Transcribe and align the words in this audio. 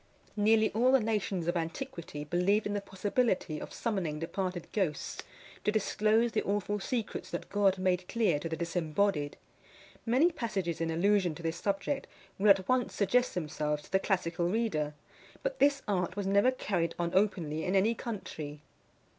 Nearly 0.35 0.71
all 0.71 0.91
the 0.91 0.99
nations 0.99 1.47
of 1.47 1.55
antiquity 1.55 2.23
believed 2.23 2.65
in 2.65 2.73
the 2.73 2.81
possibility 2.81 3.59
of 3.61 3.71
summoning 3.71 4.17
departed 4.17 4.65
ghosts 4.73 5.21
to 5.63 5.71
disclose 5.71 6.31
the 6.31 6.41
awful 6.41 6.79
secrets 6.79 7.29
that 7.29 7.49
God 7.51 7.77
made 7.77 8.07
clear 8.07 8.39
to 8.39 8.49
the 8.49 8.57
disembodied. 8.57 9.37
Many 10.03 10.31
passages 10.31 10.81
in 10.81 10.89
allusion 10.89 11.35
to 11.35 11.43
this 11.43 11.57
subject 11.57 12.07
will 12.39 12.49
at 12.49 12.67
once 12.67 12.95
suggest 12.95 13.35
themselves 13.35 13.83
to 13.83 13.91
the 13.91 13.99
classical 13.99 14.49
reader; 14.49 14.95
but 15.43 15.59
this 15.59 15.83
art 15.87 16.15
was 16.15 16.25
never 16.25 16.49
carried 16.49 16.95
on 16.97 17.11
openly 17.13 17.63
in 17.63 17.75
any 17.75 17.93
country. 17.93 18.61